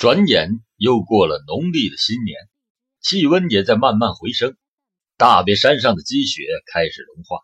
[0.00, 0.48] 转眼
[0.78, 2.34] 又过了农历的新年，
[3.02, 4.56] 气温也在慢慢回升，
[5.18, 6.42] 大别山上的积雪
[6.72, 7.40] 开始融化。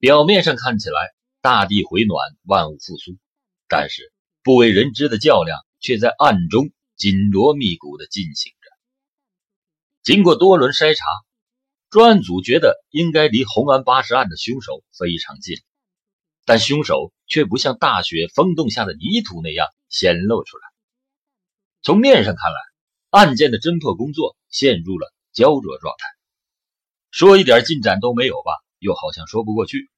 [0.00, 3.16] 表面上看起来大地回暖，万物复苏，
[3.68, 4.12] 但是
[4.42, 8.68] 不为人知的较量却在暗中紧锣密鼓地进行着。
[10.02, 11.04] 经过多轮筛查，
[11.88, 15.56] 专案组觉得应该离红安八十案的凶手非常近，
[16.44, 20.75] 但凶手却不像大雪封冻下的泥土那样显露出来。
[21.86, 22.58] 从面上看来，
[23.10, 26.08] 案件的侦破工作陷入了焦灼状态。
[27.12, 28.50] 说一点进展都没有吧，
[28.80, 29.88] 又好像说不过去。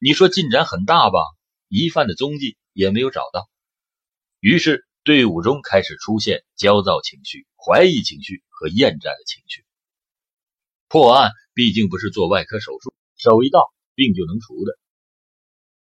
[0.00, 1.18] 你说进展很大吧，
[1.66, 3.50] 疑犯的踪迹也没有找到。
[4.38, 9.64] 于是队伍中开始出现焦躁情绪、怀疑情绪和厌战的情绪。
[10.86, 14.78] 破案毕竟不是做外科手术，手一到病就能除的。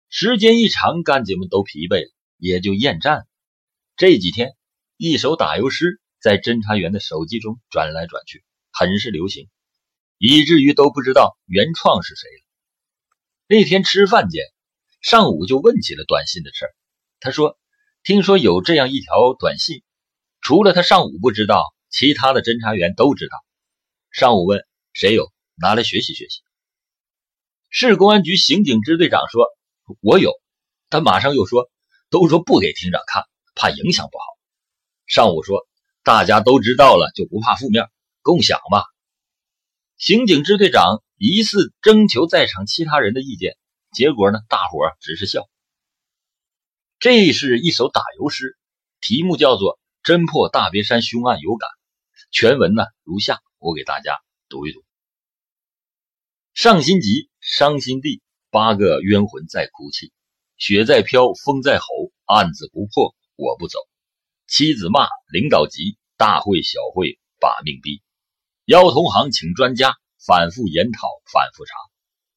[0.08, 3.24] 时间一长，干警们都疲惫了，也就厌战了。
[3.97, 4.55] 这几天。
[4.98, 8.42] 一首打油诗在侦查员的手机中转来转去，
[8.73, 9.50] 很是流行，
[10.16, 12.42] 以至于都不知道原创是谁了。
[13.47, 14.42] 那天吃饭间，
[15.02, 16.74] 上午就问起了短信的事儿。
[17.20, 17.58] 他说
[18.05, 19.83] ：“听说有这样一条短信，
[20.41, 23.36] 除了他上午不知道，其他的侦查员都知道。”
[24.11, 26.41] 上午问谁有，拿来学习学习。
[27.69, 29.44] 市公安局刑警支队长说
[30.00, 30.33] ：“我有。”
[30.89, 31.70] 他马上又说
[32.08, 33.24] ：“都说不给厅长看，
[33.55, 34.24] 怕影响不好。”
[35.06, 35.66] 上午说，
[36.02, 37.88] 大家都知道了，就不怕负面，
[38.22, 38.84] 共享吧。
[39.96, 43.56] 刑警支队长疑似征求在场其他人的意见，
[43.92, 45.48] 结果呢，大伙只是笑。
[46.98, 48.58] 这是一首打油诗，
[49.00, 51.68] 题目叫做《侦破大别山凶案有感》，
[52.32, 54.18] 全文呢如下，我给大家
[54.48, 54.82] 读一读：
[56.52, 60.12] 上心急，伤心地，八个冤魂在哭泣，
[60.56, 61.86] 雪在飘，风在吼，
[62.24, 63.78] 案子不破，我不走。
[64.47, 68.00] 妻子骂领导急，大会小会把命逼，
[68.64, 71.75] 邀同行请专家，反复研讨反复查，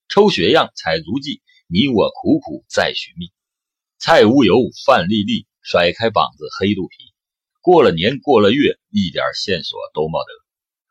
[0.07, 3.31] 抽血样采足迹，你我苦苦在寻觅。
[3.99, 4.55] 蔡无油
[4.86, 6.95] 范丽丽甩开膀子黑肚皮，
[7.61, 10.33] 过了年过了月，一点线索都没得。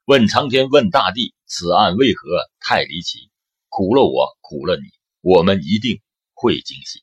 [0.04, 2.28] 问苍天问大地，此案为何
[2.60, 3.28] 太离奇？
[3.68, 4.82] 苦了我苦了你，
[5.20, 6.00] 我们一定
[6.32, 7.02] 会惊喜。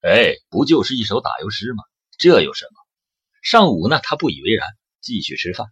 [0.00, 1.84] 哎，不就是一首打油诗吗？
[2.20, 2.72] 这有什么？
[3.40, 4.68] 上午呢，他不以为然，
[5.00, 5.68] 继续吃饭。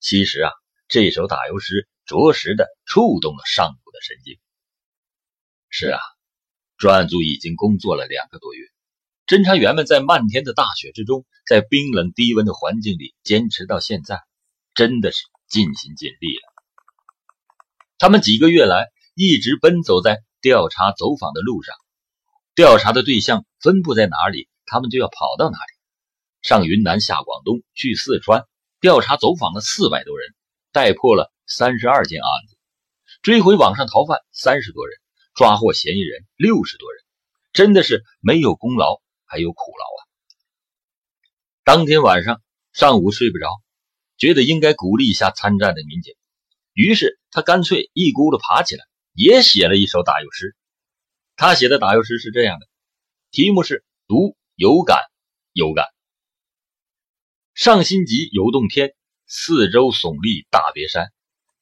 [0.00, 0.50] 其实啊，
[0.88, 4.36] 这首打油诗着实的触动了上古的神经。
[5.68, 6.00] 是啊，
[6.76, 8.66] 专案组已经工作了两个多月，
[9.28, 14.20] 侦查员们在漫天的大雪之中，在冰冷低温的环境里坚持到现在，
[14.74, 16.52] 真的是尽心尽力了。
[17.96, 21.76] 他们几个月来一直奔走在调查走访的路上，
[22.56, 24.48] 调查的对象分布在哪里？
[24.70, 25.72] 他们就要跑到哪里？
[26.42, 28.46] 上云南，下广东，去四川，
[28.80, 30.32] 调查走访了四百多人，
[30.70, 32.56] 带破了三十二件案子，
[33.20, 34.96] 追回网上逃犯三十多人，
[35.34, 37.02] 抓获嫌疑人六十多人，
[37.52, 40.00] 真的是没有功劳还有苦劳啊！
[41.64, 42.40] 当天晚上，
[42.72, 43.48] 上午睡不着，
[44.16, 46.14] 觉得应该鼓励一下参战的民警，
[46.72, 50.56] 于是他干脆一咕噜爬起来，也写了一首打油诗。
[51.36, 52.66] 他写的打油诗是这样的，
[53.30, 54.38] 题目是读。
[54.60, 54.98] 有感，
[55.54, 55.86] 有感。
[57.54, 58.94] 上心急，游洞天，
[59.26, 61.10] 四周耸立大别山。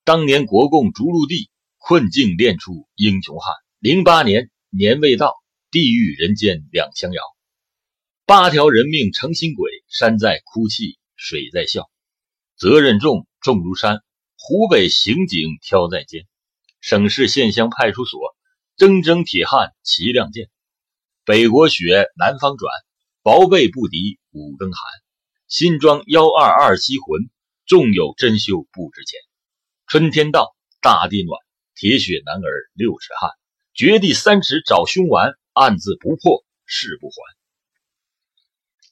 [0.02, 3.54] 当年国共逐鹿地，困境练出英雄汉。
[3.78, 5.36] 零八年年未到，
[5.70, 7.22] 地狱人间两相遥。
[8.26, 11.88] 八条人命成新鬼，山在哭泣，水在笑。
[12.56, 14.02] 责任重，重如山。
[14.36, 16.26] 湖北刑警挑在肩，
[16.80, 18.34] 省市县乡派出所，
[18.76, 20.50] 铮铮铁汉齐亮剑。
[21.24, 22.72] 北国雪，南方转。
[23.28, 24.80] 薄被不敌五更寒，
[25.48, 27.28] 新装幺二二七魂，
[27.66, 29.20] 纵有珍馐不值钱。
[29.86, 31.38] 春天到，大地暖，
[31.74, 33.30] 铁血男儿六尺汉，
[33.74, 37.16] 掘地三尺找凶顽，案子不破誓不还。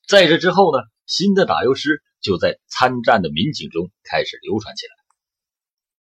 [0.07, 4.93] 在这之后呢，新的打油诗就在参战的民警中开始流传起来。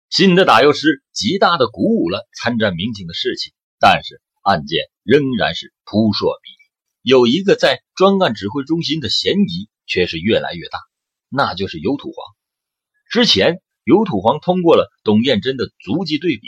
[0.09, 6.60] 新的打油诗极大的鼓舞了参战民警的士气，但是案件仍然是扑朔迷离。
[7.01, 10.80] 有一个在专案指挥中心的嫌疑却是越来越大，
[11.30, 12.36] 那就是尤土黄。
[13.09, 16.48] 之前尤土黄通过了董艳珍的足迹对比，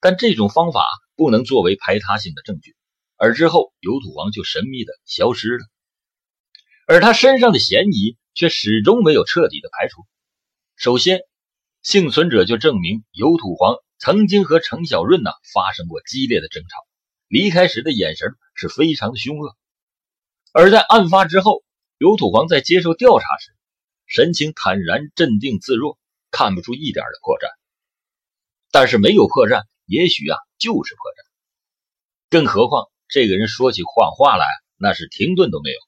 [0.00, 0.86] 但这种方法
[1.16, 2.76] 不能作为排他性的证据，
[3.16, 5.66] 而之后尤土黄就神秘的消失了，
[6.86, 10.02] 而他身上的嫌疑却始终没有彻底的排除。
[10.76, 11.22] 首先，
[11.82, 16.86] 幸存者就证明尤土黄曾经和程小润呢发生过激烈的争吵，
[17.26, 19.56] 离开时的眼神是非常的凶恶。
[20.52, 21.64] 而在案发之后，
[21.96, 23.56] 尤土皇在接受调查时，
[24.04, 25.98] 神情坦然、镇定自若，
[26.30, 27.48] 看不出一点的破绽。
[28.70, 31.24] 但是没有破绽，也许啊就是破绽。
[32.28, 34.46] 更何况这个人说起谎话来，
[34.76, 35.78] 那是停顿都没有。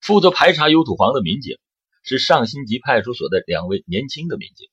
[0.00, 1.58] 负责排查尤土皇的民警
[2.04, 4.68] 是上新集派出所的两位年轻的民警。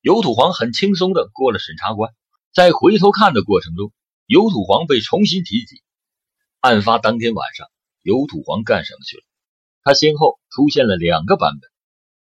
[0.00, 2.14] 尤土皇很轻松的过了审查关，
[2.54, 3.92] 在回头看的过程中，
[4.24, 5.82] 尤土皇被重新提及。
[6.60, 7.68] 案发当天晚上，
[8.08, 9.22] 尤土皇干什么去了？
[9.82, 11.70] 他先后出现了两个版本，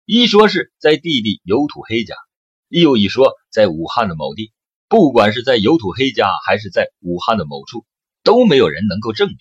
[0.05, 2.15] 一说是在弟弟有土黑家，
[2.69, 4.53] 又一说在武汉的某地。
[4.87, 7.85] 不管是在有土黑家还是在武汉的某处，
[8.23, 9.37] 都没有人能够证明。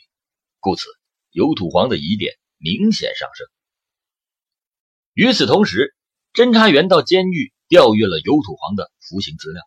[0.58, 0.86] 故此，
[1.30, 3.46] 有土皇的疑点明显上升。
[5.12, 5.94] 与此同时，
[6.32, 9.62] 侦查员到监狱调阅了有土皇的服刑资料。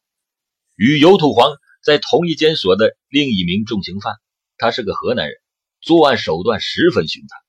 [0.75, 1.49] 与有土皇
[1.81, 4.15] 在同一监所的另一名重刑犯，
[4.57, 5.37] 他是个河南人，
[5.81, 7.39] 作案手段十分凶残。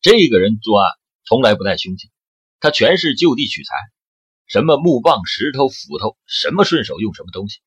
[0.00, 0.90] 这个人作案
[1.24, 2.10] 从来不带凶器，
[2.60, 3.74] 他全是就地取材，
[4.46, 7.60] 什么木棒、石头、斧头，什么顺手用什么东西。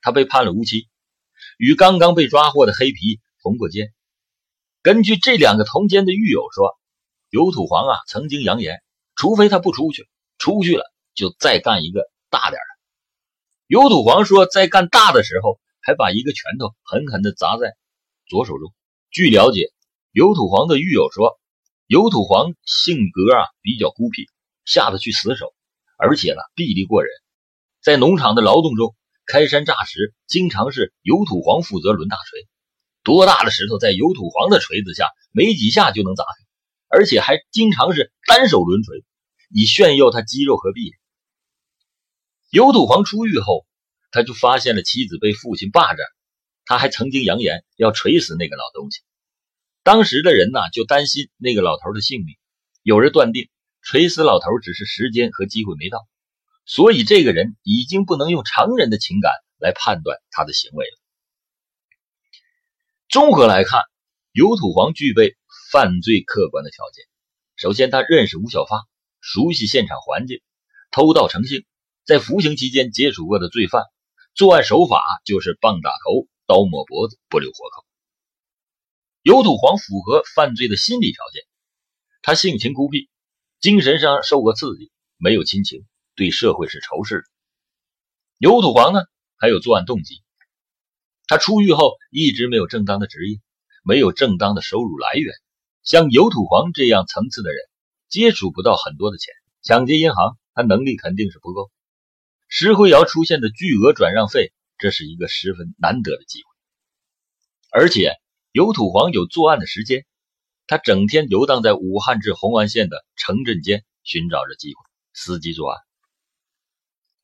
[0.00, 0.88] 他被判了无期，
[1.58, 3.92] 与刚刚被抓获的黑皮同过监。
[4.82, 6.78] 根据这两个同监的狱友说，
[7.28, 8.82] 尤土皇啊曾经扬言，
[9.14, 10.08] 除非他不出去，
[10.38, 10.84] 出去了
[11.14, 12.80] 就再干一个大点的。
[13.66, 17.76] 尤土皇说，在干大的时候，还把一个拳头狠狠地砸在
[18.26, 18.72] 左手中。
[19.10, 19.72] 据了解，
[20.12, 21.38] 尤土皇的狱友说。
[21.86, 24.28] 尤土皇性格啊比较孤僻，
[24.64, 25.52] 下得去死手，
[25.98, 27.10] 而且呢臂力过人，
[27.82, 28.94] 在农场的劳动中
[29.26, 32.46] 开山炸石，经常是尤土皇负责抡大锤，
[33.02, 39.04] 多大的石头在尤土皇的锤子下没几下就能砸开，而且还经常是单手抡锤，
[39.52, 40.92] 以炫耀他肌肉和臂力。
[42.50, 43.66] 尤土皇出狱后，
[44.12, 46.06] 他就发现了妻子被父亲霸占，
[46.70, 49.00] 他还曾经扬言要锤死那个老东西。
[49.82, 52.36] 当时的人呢，就担心那个老头的性命。
[52.84, 53.48] 有人断定
[53.82, 56.06] 锤死老头只是时间和机会没到，
[56.64, 60.96] 所以这个人已经不能用常人的情感来判断他的行为了。
[63.08, 63.82] 综合来看，
[64.30, 65.36] 尤土皇具备
[65.72, 67.04] 犯罪客观的条件。
[67.56, 68.86] 首先，他认识吴小发，
[69.20, 70.40] 熟悉现场环境，
[70.92, 71.64] 偷盗成性，
[72.04, 73.82] 在服刑期间接触过的罪犯，
[74.36, 77.86] 作案手法就是棒打头、刀抹脖子，不留活口。
[79.22, 81.44] 尤土皇符合犯罪的心理条件，
[82.22, 83.08] 他性情孤僻，
[83.60, 85.86] 精神上受过刺激，没有亲情，
[86.16, 87.24] 对社会是仇视的。
[88.38, 88.98] 尤土皇呢，
[89.36, 90.24] 还有作案动机。
[91.28, 93.38] 他出狱后一直没有正当的职业，
[93.84, 95.32] 没有正当的收入来源。
[95.84, 97.62] 像尤土皇这样层次的人，
[98.08, 99.32] 接触不到很多的钱，
[99.62, 101.70] 抢劫银行，他能力肯定是不够。
[102.48, 106.48] 石灰窑出现的巨额转让费，这是一个十分难得的机会，
[107.70, 108.14] 而且。
[108.52, 110.04] 尤土皇有作案的时间，
[110.66, 114.80] 他整天游荡在武汉至红安县的城镇间，寻找着机会
[115.14, 115.78] 伺机作案。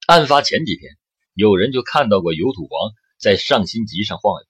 [0.07, 0.97] 案发前几天，
[1.35, 4.47] 有人就看到过尤土皇在上新集上晃悠。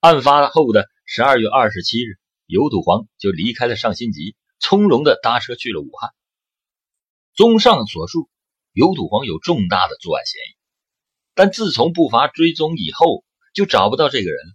[0.00, 6.10] 案发后的十二月二十七日，尤土皇就离开了上新集，从容的搭车去了武汉。
[7.36, 8.28] 综上所述，
[8.72, 10.56] 尤土皇有重大的作案嫌疑，
[11.36, 13.24] 但自从不乏追踪以后，
[13.54, 14.54] 就找不到这个人了。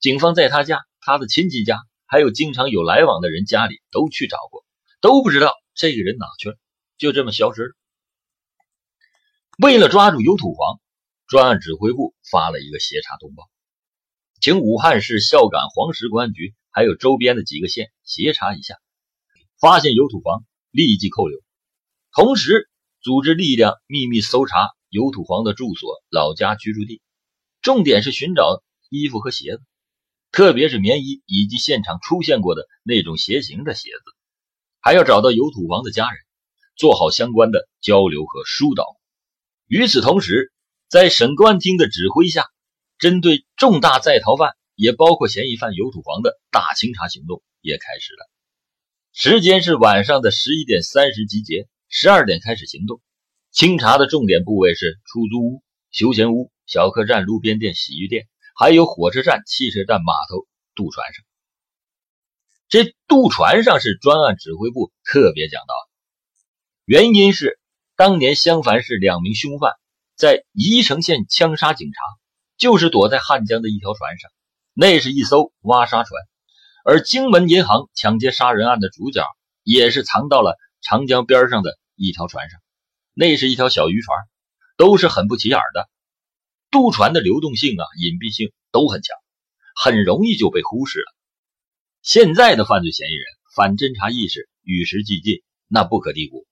[0.00, 0.80] 警方在他家。
[1.06, 4.64] 他的亲戚家还有经常有来往的人家里都去找过，
[5.02, 6.56] 都不知道这个人哪去了，
[6.96, 7.74] 就这么消失了。
[9.58, 10.80] 为了抓住尤土黄，
[11.26, 13.50] 专案指挥部发了一个协查通报，
[14.40, 18.76] 请武汉市孝感黄石公安局还有周边的几个县协查一下，
[19.60, 21.38] 发现尤土黄立即扣留，
[22.12, 22.70] 同时
[23.02, 27.02] 组织力量秘密搜查尤土皇的住所、老家居住地，
[27.62, 29.62] 重点是寻找衣服和鞋子。
[30.30, 34.04] 特别是棉衣以及现场出现过的那种鞋型的鞋子，
[34.80, 36.20] 还要找到尤土皇的家人，
[36.76, 38.84] 做好相关的交流和疏导。
[39.66, 40.52] 与此同时，
[40.88, 42.46] 在省公安厅的指挥下，
[42.96, 48.30] 针对重大在逃犯，也包括嫌疑犯尤土皇的大清查行动也开始了。
[49.12, 53.00] 时间是晚上的十一点三十集结，十二点开始行动。
[53.54, 58.26] 清查的重点部位是出租屋、休闲屋、小客栈、路边店、洗浴店。
[58.56, 61.24] 还有火车站、汽车站、码头、渡船上，
[62.68, 65.90] 这渡船上是专案指挥部特别讲到的。
[66.84, 67.58] 原因是
[67.96, 69.72] 当年襄樊市两名凶犯
[70.16, 72.00] 在宜城县枪杀警察，
[72.56, 74.30] 就是躲在汉江的一条船上，
[74.72, 76.10] 那是一艘挖沙船。
[76.84, 79.24] 而荆门银行抢劫杀人案的主角
[79.62, 82.60] 也是藏到了长江边上的一条船上，
[83.14, 84.18] 那是一条小渔船，
[84.76, 85.88] 都是很不起眼的。
[86.70, 89.16] 渡船的流动性啊，隐蔽性都很强，
[89.76, 91.14] 很容易就被忽视了。
[92.02, 96.44] 现在的犯罪嫌疑人反侦查意识与时俱进，那不可低估。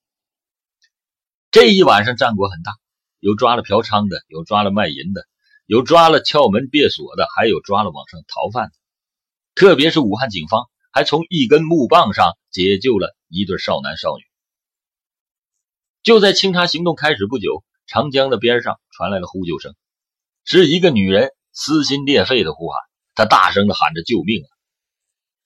[1.50, 2.72] 这一晚上战果很大，
[3.18, 5.26] 有抓了嫖娼的，有抓了卖淫的，
[5.66, 8.72] 有抓了撬门别锁的，还有抓了网上逃犯的。
[9.56, 14.31] 特别是武汉警方还从一根木棒上解救了一对少男少女。
[16.02, 19.76] 就在清查行动开始不久，长江的边上传来了呼救声，
[20.44, 22.76] 是一个女人撕心裂肺的呼喊，
[23.14, 24.50] 她大声的喊着救命啊！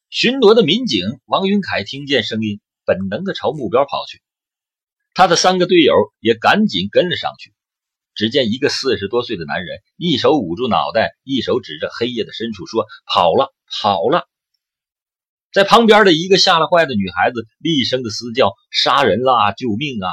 [0.08, 4.22] 巡逻的民警王云凯听见声音，本能的朝目标跑去，
[5.12, 7.52] 他的三个队友也赶紧跟了上去。
[8.14, 14.26] 只见一个四十多岁的男人，一手捂住脑袋，一手指着黑夜的深处说：“跑了，跑了！”
[15.52, 19.52] 在旁边的一个吓了坏的女孩子厉声的嘶叫：“杀人啦！
[19.52, 20.08] 救命啊！”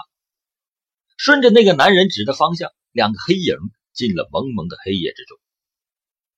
[1.17, 3.55] 顺着那个男人指的方向，两个黑影
[3.93, 5.38] 进了蒙蒙的黑夜之中。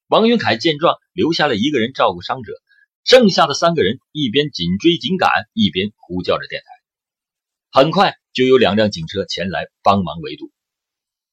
[0.08, 2.52] 王云凯见状，留下了一个人照顾伤者，
[3.04, 6.66] 剩下的三个人一边紧追紧赶，一边呼叫着电台。
[7.80, 10.52] 很快就有两辆警车前来帮忙围堵。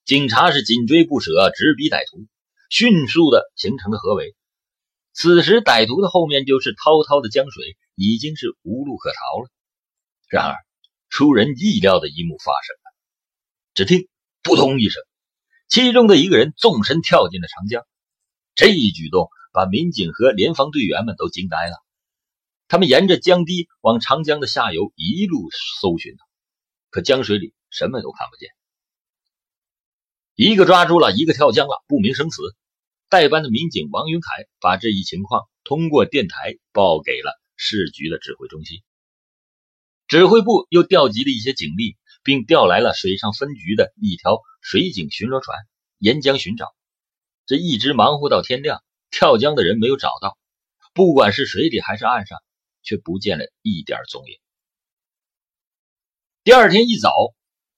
[0.05, 2.25] 警察是紧追不舍，直逼歹徒，
[2.69, 4.35] 迅速的形成了合围。
[5.13, 9.49] 此时，歹徒的后面就是滔滔的江水，已经是无路可逃了。
[10.27, 10.55] 然而，
[11.09, 12.82] 出人意料的一幕发生。
[13.73, 14.07] 只听
[14.43, 15.01] “扑通”一声，
[15.67, 17.83] 其中的一个人纵身跳进了长江。
[18.53, 21.77] 这一举动把民警和联防队员们都惊呆了。
[22.67, 25.49] 他们沿着江堤往长江的下游一路
[25.81, 26.15] 搜寻，
[26.91, 28.49] 可江水里什么都看不见。
[30.35, 32.41] 一个抓住了，一个跳江了，不明生死。
[33.09, 34.27] 代班的民警王云凯
[34.59, 38.83] 把这一情况通过电台报给了市局的指挥中心，
[40.07, 41.97] 指挥部又调集了一些警力。
[42.23, 45.57] 并调来了水上分局的一条水警巡逻船
[45.97, 46.73] 沿江寻找，
[47.45, 50.37] 这一直忙活到天亮，跳江的人没有找到，
[50.93, 52.39] 不管是水里还是岸上，
[52.81, 54.39] 却不见了一点踪影。
[56.45, 57.11] 第二天一早，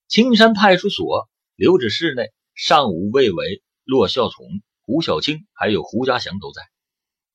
[0.08, 4.46] 青山派出所留置室内，上午魏伟、骆孝崇、
[4.86, 6.62] 胡小青还有胡家祥都在。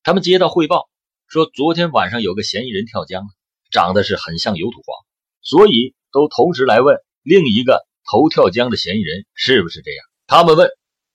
[0.03, 0.89] 他们接到汇报，
[1.27, 3.29] 说昨天晚上有个嫌疑人跳江了，
[3.69, 5.05] 长得是很像油土黄，
[5.41, 5.93] 所以。
[6.11, 10.05] 都同时来问另一个头跳江的嫌疑人是不是这样？
[10.27, 10.69] 他们问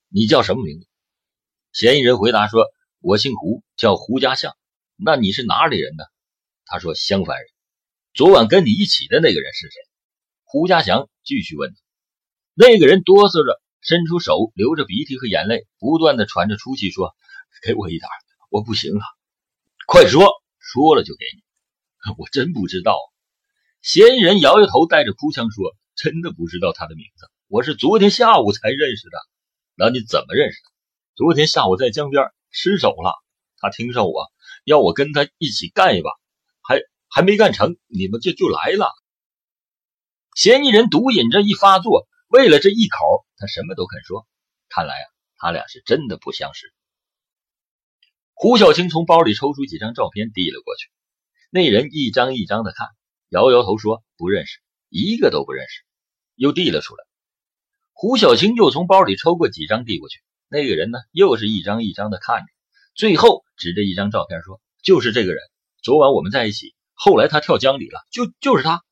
[0.09, 0.87] 你叫什么名字？
[1.73, 2.67] 嫌疑人回答说
[3.01, 4.55] ：“我姓胡，叫胡家祥。”
[4.97, 6.05] 那你是哪里人呢？
[6.65, 7.47] 他说：“襄樊人。”
[8.15, 9.81] 昨晚跟你一起的那个人是谁？
[10.45, 11.75] 胡家祥继续问。
[12.55, 17.15] 那个人哆嗦着伸出手，流着鼻涕和眼泪，不断的喘着粗气说
[17.63, 18.09] ：“给我一点，
[18.49, 19.03] 我不行了，
[19.87, 22.15] 快说，说了就给你。
[22.17, 22.97] 我真不知道。”
[23.87, 29.19] 嫌疑人摇摇头，带着哭腔说：“真的不知道他的名字，我是昨天下午才认识的。
[29.77, 30.71] 那你怎么认识的？
[31.15, 33.15] 昨天下午在江边失手了，
[33.59, 34.27] 他听上我
[34.65, 36.11] 要我跟他一起干一把，
[36.63, 38.91] 还还没干成，你们就就来了。”
[40.35, 44.27] 嫌疑人毒瘾这一发作，为了这一口，他什么都肯说。
[44.69, 46.75] 看来啊，他俩是真的不相识。
[48.35, 50.91] 胡小青从包里抽出几张照片递了过去，
[51.51, 52.89] 那人一张一张的看。
[53.37, 55.83] 摇摇头说：“不认识，一个都不认识。”
[56.37, 57.05] 又递了出来。
[57.93, 60.21] 胡小青又从包里抽过几张递过去。
[60.49, 62.47] 那个人呢，又是一张一张的看着，
[62.95, 65.43] 最后指着一张照片说：“就是这个人，
[65.83, 68.83] 昨晚我们在一起，后来他跳江里了，就就是他。”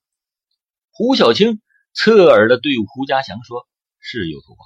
[0.93, 1.63] 胡小青
[1.95, 3.67] 侧耳的对胡家祥说
[3.99, 4.59] ：“是尤土黄。”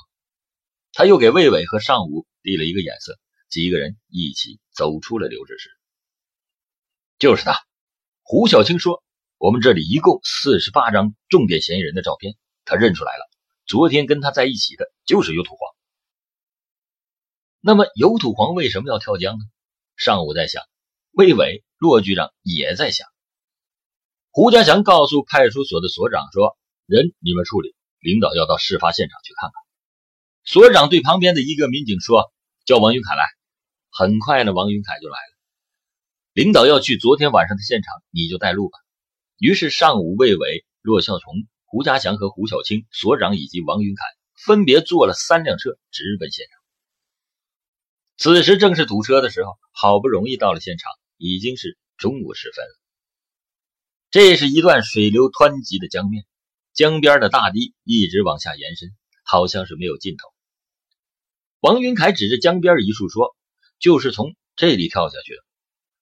[0.92, 3.16] 他又给魏伟和尚武递了一个眼色，
[3.48, 5.70] 几个人一起走出了留置室。
[7.20, 7.64] 就是他，
[8.22, 9.04] 胡小青说。
[9.38, 13.30] 我们这里一共四十八张重点嫌疑人的照片，他认出来了。
[13.66, 15.60] 昨天跟他在一起的就是油土黄。
[17.60, 19.44] 那么油土黄为什么要跳江呢？
[19.94, 20.64] 上午在想，
[21.12, 23.06] 魏伟、骆局长也在想。
[24.32, 29.54] 胡家祥告诉派出所的所长说：“人你们处理，领导要到事发现场去看看。”
[30.44, 32.32] 所长对旁边的一个民警说
[32.66, 33.22] ：“叫王云凯来。”
[33.90, 35.38] 很快呢，王云凯就来了。
[36.32, 38.78] 领导要去昨天晚上的现场，你就带路吧。
[39.38, 41.32] 于是，上午魏伟、骆孝崇、
[41.64, 44.02] 胡家祥和胡小青所长以及王云凯
[44.34, 46.58] 分别坐了三辆车直奔现场。
[48.16, 52.80] 此时正是堵车的时候，好不容易到了现场，已经是中午时分了。
[54.10, 56.24] 这是一段水流湍急的江面，
[56.72, 58.90] 江边的大堤一直往下延伸，
[59.22, 60.28] 好像是没有尽头。
[61.60, 63.36] 王云凯指着江边一处说
[63.78, 65.44] ：“就是从这里跳下去的。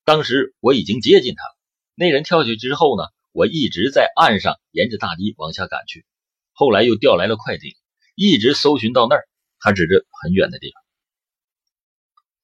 [0.05, 1.55] 当时我已经接近他了。
[1.93, 3.03] 那人跳下去之后呢？”
[3.37, 6.07] 我一直在岸上沿着大堤往下赶去，
[6.53, 7.71] 后来又调来了快艇，
[8.15, 9.29] 一直搜寻到那儿。
[9.59, 10.81] 他指着很远的地方。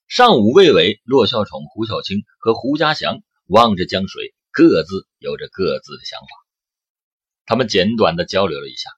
[0.07, 6.27] 上午，魏伟、骆孝宠、胡小青和胡家祥望着江水，各自有着各自的想法。
[7.47, 8.91] 他们简短的交流了一下，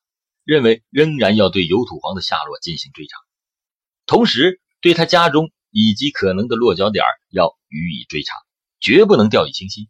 [0.44, 3.18] 认为仍然要对有土黄的下落进行追查，
[4.06, 8.36] 同时对他家中以及可能的落脚点要予以追查，
[8.82, 9.88] 绝不能掉以轻心，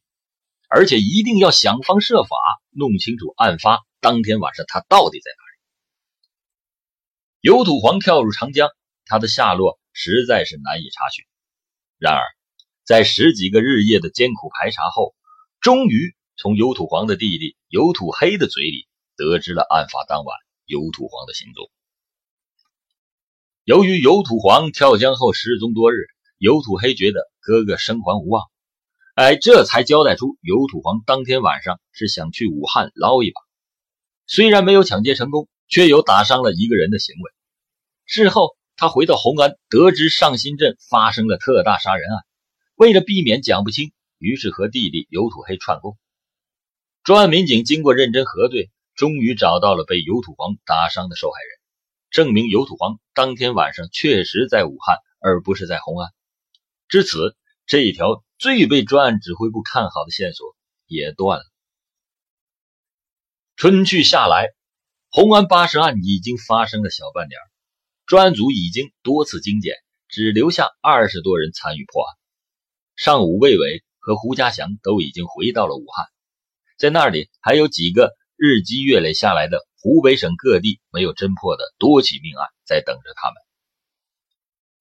[0.75, 2.35] 而且一定要想方设法
[2.69, 5.55] 弄清楚案发当天晚上他到底在哪里。
[7.39, 8.67] 有土黄跳入长江，
[9.05, 11.23] 他的下落实在是难以查询。
[11.97, 12.21] 然而，
[12.83, 15.15] 在十几个日夜的艰苦排查后，
[15.61, 21.71] 终于从有土黄的弟弟有土黑的嘴里得知了案发当晚有土黄的行踪。
[23.63, 28.43] 由于有土黄跳江后失踪多日，有土黑觉得哥哥生还无望，
[29.15, 33.39] 哎，这才交代出有土黄当天晚上是想去武汉捞一把，
[34.27, 37.31] 虽然没有抢劫成功，却有打伤了一个人的行为。
[38.03, 42.25] 事后，他回到红安，得知上新镇发生了特大杀人案。
[42.75, 45.97] 为了避免讲不清，于是和弟弟尤土黑串供。
[47.05, 51.57] 专案民警经过认真核对，终于找到了被尤土黄打伤的受害人，
[52.11, 56.11] 证明尤土黄当天晚上确实在武汉，而不是在红安。
[56.89, 60.55] 至此，这一条最被专案指挥部看好的线索
[60.85, 61.45] 也断了。
[63.55, 64.49] 春去夏来，
[65.09, 67.39] 红安八十案已经发生了小半年，
[68.05, 69.75] 专案组已经多次精简，
[70.07, 72.15] 只留下二十多人参与破案。
[72.95, 76.05] 上午，魏伟和胡家祥都已经回到了武汉，
[76.77, 83.35] 在那里还有几个日积月累下来的湖北省各地没有侦破的多起命案在等着他们。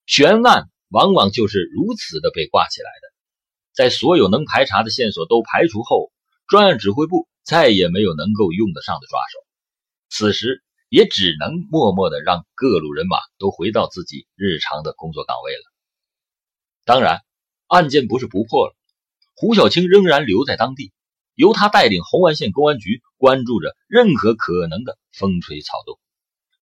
[0.05, 3.14] 悬案往往就是如此的被挂起来的。
[3.73, 6.12] 在所有能排查的线索都排除后，
[6.47, 9.38] 专案指挥部再也没有能够用得上的抓手，
[10.09, 15.62] 此时也只能默默的让各路人马都回到自己日常的工作岗位了。
[16.85, 17.21] 当然。
[17.67, 18.76] 案件不是不破了，
[19.35, 20.93] 胡小青仍然留在当地，
[21.35, 25.99] 由他带领红安县公安局关注着任何可能的风吹草动，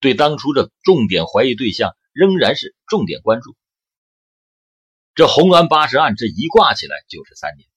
[0.01, 3.57] 对当初的重点怀疑对象仍然是重点关注。
[5.15, 7.69] 这红安八十案这一挂起来就是三年，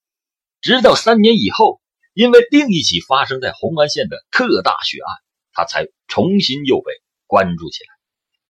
[0.61, 1.81] 直到三年以后，
[2.13, 5.15] 因为另一起发生在红安县的特大血案，
[5.51, 6.91] 他才重新又被
[7.27, 7.94] 关注起来。